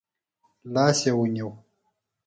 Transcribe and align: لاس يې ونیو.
لاس 0.73 0.99
يې 1.07 1.11
ونیو. 1.17 1.49